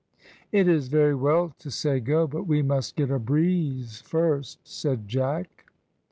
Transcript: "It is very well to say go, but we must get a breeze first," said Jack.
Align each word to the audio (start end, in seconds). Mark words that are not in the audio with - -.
"It 0.51 0.67
is 0.67 0.87
very 0.87 1.13
well 1.13 1.53
to 1.59 1.69
say 1.69 1.99
go, 1.99 2.25
but 2.25 2.47
we 2.47 2.63
must 2.63 2.95
get 2.95 3.11
a 3.11 3.19
breeze 3.19 4.01
first," 4.01 4.57
said 4.63 5.07
Jack. 5.07 5.67